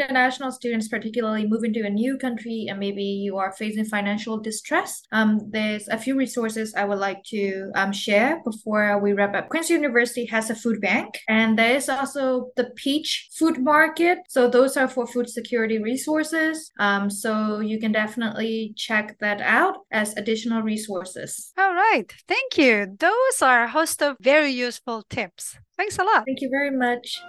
International 0.00 0.52
students, 0.52 0.88
particularly 0.88 1.46
moving 1.46 1.72
to 1.74 1.82
a 1.86 1.90
new 1.90 2.18
country 2.18 2.66
and 2.68 2.78
maybe 2.78 3.02
you 3.02 3.36
are 3.36 3.52
facing 3.52 3.84
financial 3.84 4.38
distress, 4.38 5.02
um, 5.12 5.40
there's 5.50 5.88
a 5.88 5.98
few 5.98 6.16
resources 6.16 6.74
I 6.74 6.84
would 6.84 6.98
like 6.98 7.22
to 7.24 7.70
um, 7.74 7.92
share 7.92 8.42
before 8.44 8.98
we 8.98 9.12
wrap 9.12 9.34
up. 9.34 9.48
Queen's 9.48 9.70
University 9.70 10.24
has 10.26 10.50
a 10.50 10.54
food 10.54 10.80
bank, 10.80 11.20
and 11.28 11.58
there 11.58 11.76
is 11.76 11.88
also 11.88 12.50
the 12.56 12.70
Peach 12.76 13.28
Food 13.38 13.58
Market. 13.58 14.18
So 14.28 14.48
those 14.48 14.76
are 14.76 14.88
for 14.88 15.06
food 15.06 15.28
security 15.28 15.78
resources. 15.78 16.70
Um, 16.78 17.10
so 17.10 17.60
you 17.60 17.78
can 17.78 17.92
definitely 17.92 18.74
check 18.76 19.16
that 19.20 19.40
out 19.40 19.74
as 19.92 20.16
additional 20.16 20.62
resources. 20.62 21.52
All 21.58 21.74
right. 21.74 22.12
Thank 22.28 22.58
you. 22.58 22.96
Those 22.98 23.42
are 23.42 23.64
a 23.64 23.70
host 23.70 24.02
of 24.02 24.16
very 24.20 24.50
useful 24.50 25.02
tips. 25.08 25.58
Thanks 25.76 25.98
a 25.98 26.04
lot. 26.04 26.24
Thank 26.24 26.40
you 26.40 26.48
very 26.50 26.70
much. 26.70 27.20